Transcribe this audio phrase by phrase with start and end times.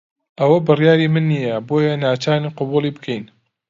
[0.39, 3.23] ئەوە بڕیاری من نییە، بۆیە ناچارین قبوڵی بکەین.